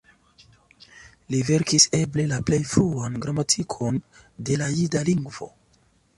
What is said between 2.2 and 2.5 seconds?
la